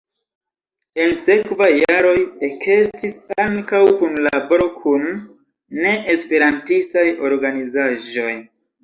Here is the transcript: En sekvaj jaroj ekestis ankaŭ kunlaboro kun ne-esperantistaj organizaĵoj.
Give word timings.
En 1.01 1.11
sekvaj 1.23 1.67
jaroj 1.79 2.13
ekestis 2.47 3.17
ankaŭ 3.43 3.81
kunlaboro 3.99 4.67
kun 4.79 5.05
ne-esperantistaj 5.85 7.05
organizaĵoj. 7.31 8.33